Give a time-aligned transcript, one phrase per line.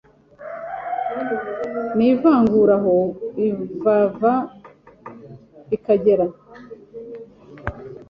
[1.97, 2.95] n’ivangura aho
[3.35, 4.33] bivava
[5.69, 6.25] bikagera: